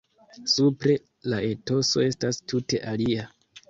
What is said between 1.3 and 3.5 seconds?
la etoso estas tute alia.